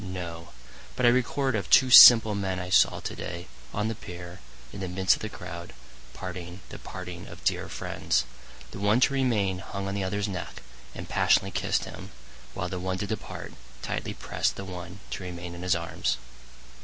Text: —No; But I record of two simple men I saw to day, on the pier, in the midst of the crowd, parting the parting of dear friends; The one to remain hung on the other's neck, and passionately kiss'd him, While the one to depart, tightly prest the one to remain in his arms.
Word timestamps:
—No; 0.03 0.49
But 0.95 1.05
I 1.05 1.09
record 1.09 1.55
of 1.55 1.69
two 1.69 1.91
simple 1.91 2.33
men 2.33 2.59
I 2.59 2.71
saw 2.71 3.01
to 3.01 3.15
day, 3.15 3.45
on 3.71 3.87
the 3.87 3.93
pier, 3.93 4.39
in 4.73 4.79
the 4.79 4.87
midst 4.87 5.15
of 5.15 5.21
the 5.21 5.29
crowd, 5.29 5.73
parting 6.15 6.61
the 6.69 6.79
parting 6.79 7.27
of 7.27 7.43
dear 7.43 7.69
friends; 7.69 8.25
The 8.71 8.79
one 8.79 8.99
to 9.01 9.13
remain 9.13 9.59
hung 9.59 9.87
on 9.87 9.93
the 9.93 10.03
other's 10.03 10.27
neck, 10.27 10.63
and 10.95 11.07
passionately 11.07 11.51
kiss'd 11.51 11.83
him, 11.83 12.09
While 12.55 12.69
the 12.69 12.79
one 12.79 12.97
to 12.97 13.05
depart, 13.05 13.53
tightly 13.83 14.15
prest 14.15 14.55
the 14.55 14.65
one 14.65 15.01
to 15.11 15.21
remain 15.23 15.53
in 15.53 15.61
his 15.61 15.75
arms. 15.75 16.17